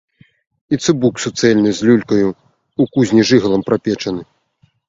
[0.77, 2.27] І цыбук суцэльны з люлькаю,
[2.85, 4.21] у кузні жыгалам прапечаны.